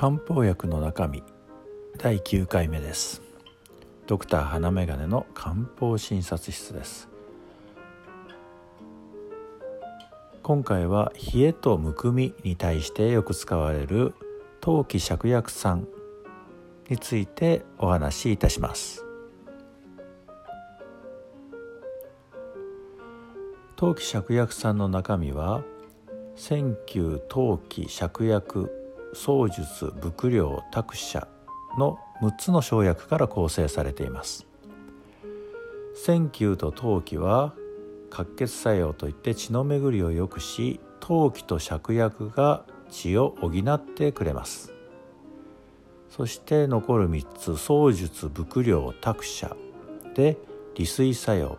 [0.00, 1.24] 漢方薬の中身。
[1.98, 3.20] 第9回目です。
[4.06, 7.08] ドクター花眼鏡の漢方診察室です。
[10.44, 14.14] 今回は冷えとむくみに対してよく使われる
[14.60, 15.88] 陶器芍薬散
[16.88, 19.04] についてお話しいたします。
[23.74, 25.64] 陶器芍薬散の中身は
[26.36, 28.77] 千球陶器芍薬
[29.26, 31.26] 槍術仏領託舎
[31.76, 34.46] の6つの生薬から構成されています。
[35.94, 37.54] 線球と陶器は
[38.16, 44.72] 滑血作用といって血の巡りを良くし陶器と芍薬が血を補ってくれます。
[46.08, 49.56] そして残る3つ槍術仏領託舎
[50.14, 50.38] で
[50.76, 51.58] 利水作用。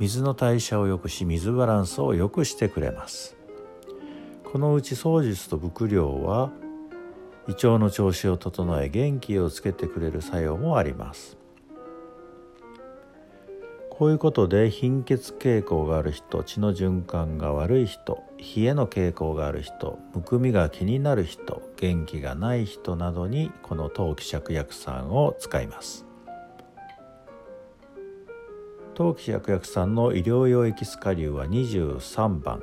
[0.00, 3.37] 水の代謝を良くし水バランスを良くしてくれます。
[4.50, 6.50] このうち槍術と仏領は
[7.48, 11.36] 胃腸の調子を整え元気をつけてくれる作用もあります。
[13.90, 26.06] こういうことで貧血傾向がある人血の循環が悪い人冷えの傾向がある人むくみが気になる人元気がない人などにこの陶器芍薬散を使います。
[28.94, 32.62] 陶器芍薬散の医療用エキスカリウは23番。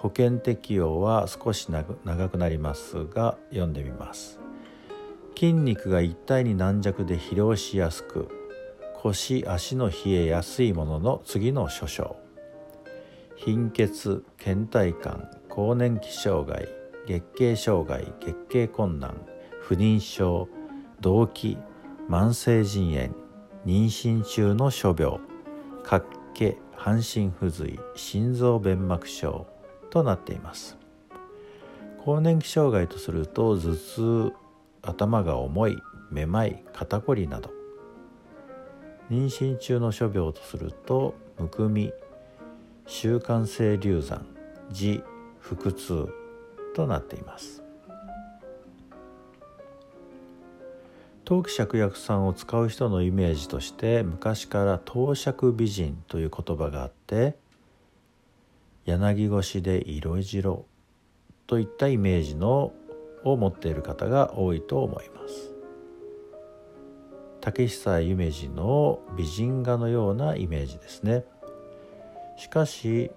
[0.00, 4.40] 保険適用は少し長くなりますが読んでみます。
[5.36, 8.28] 筋肉が一体に軟弱で疲労しやすく
[8.96, 12.16] 腰足の冷えやすいものの次の諸症。
[13.36, 16.66] 貧血倦怠感更年期障害
[17.06, 19.14] 月経障害月経困難
[19.60, 20.48] 不妊症
[21.00, 21.58] 動悸
[22.08, 23.14] 慢性腎炎
[23.66, 25.20] 妊娠中の諸病
[25.82, 29.46] 活気半身不随心臓弁膜症
[29.90, 30.78] となっています。
[32.04, 34.32] 更年期障害とすると頭痛
[34.82, 35.78] 頭が重い
[36.10, 37.50] めまい肩こりなど
[39.10, 41.92] 妊娠中の諸病とするとむくみ
[42.86, 44.26] 習慣性流産
[44.72, 45.02] 痔
[45.40, 46.08] 腹痛
[46.74, 47.62] となっています。
[51.24, 57.36] 陶器芍薬散を使う人のイメージとして昔から陶借美人という言葉があって
[58.84, 60.66] 柳越で色白
[61.46, 62.72] といったイメージの
[63.24, 65.52] を持っている方が多いと思います。
[67.40, 71.24] 竹久夢二の美人画のようなイメージですね。
[72.36, 73.10] しかし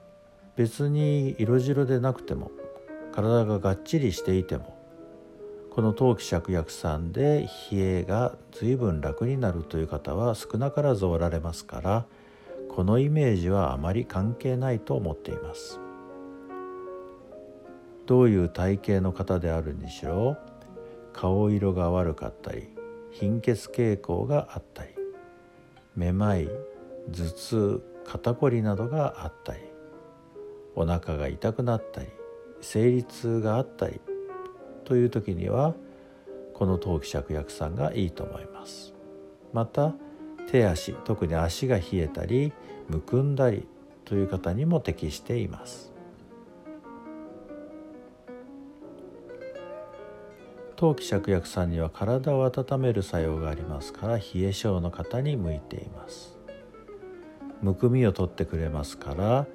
[0.55, 2.51] 別に色白でなくても
[3.13, 4.77] 体ががっちりしていても
[5.71, 12.05] この陶器芍薬散で冷えが随分楽になるという方は少なからずおられますから
[12.75, 15.79] このイメージはあまり関係ないと思っています。
[18.07, 20.37] どういう体型の方であるにしろ
[21.13, 22.67] 顔色が悪かったり
[23.11, 24.89] 貧血傾向があったり
[25.95, 26.49] めまい
[27.11, 29.61] 頭痛肩こりなどがあったり
[30.75, 32.07] お腹が痛くなったり
[32.59, 34.01] 生理痛があったり
[34.83, 35.75] という時には
[36.53, 38.93] この陶器芍薬散がいいと思います。
[39.53, 39.93] また
[40.51, 42.53] 手足特に足が冷えたり
[42.89, 43.67] むくんだり
[44.05, 45.91] という方にも適しています。
[50.75, 56.37] 陶器芍薬さんには体を温める作用がありますから冷え性の方に向いています。
[57.61, 59.47] むくみを取ってくれますから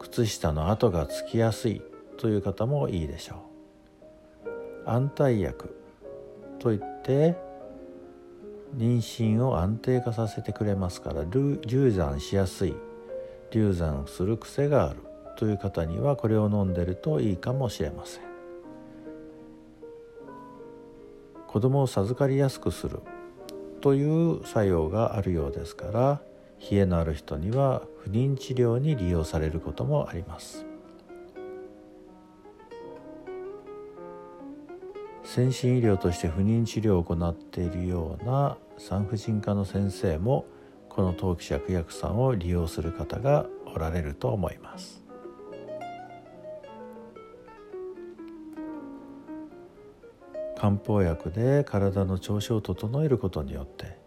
[0.00, 1.82] 靴下の跡がつきやすい
[2.16, 3.36] という方もいいでしょ
[4.84, 4.90] う。
[4.90, 5.76] 安泰薬
[6.58, 7.36] といって
[8.74, 12.74] 妊娠を安定化させてくれますから流産しやすい
[13.50, 15.00] 流産する癖がある
[15.36, 18.22] という方にはこれを飲んでるといいかもしれません。
[21.46, 23.00] 子供を授かりやすくする
[23.80, 26.20] という作用があるようですから
[26.70, 30.66] 冷えのある人には不妊治療に利用されることもあります。
[35.36, 40.46] 先進医療として不妊治療を行っているような産婦人科の先生も
[40.88, 45.04] この陶器芍薬散を利用する方がおられると思います。
[50.56, 53.98] 漢方薬で体の調子を整えることによって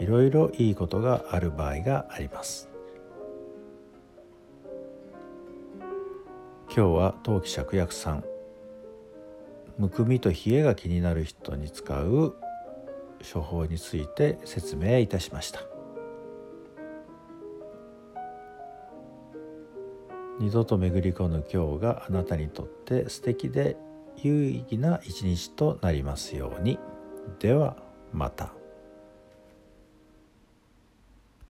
[0.00, 2.68] いろいろいいことがある場合があります。
[6.66, 8.24] 今日は陶器芍薬散
[9.78, 12.36] むくみと冷えが気になる人に使う
[13.32, 15.60] 処方について説明いたしました
[20.40, 23.76] 二度と巡り込む今日があなたにとって素敵で
[24.16, 26.78] 有意義な一日となりますように。
[27.38, 27.76] では
[28.12, 28.52] また。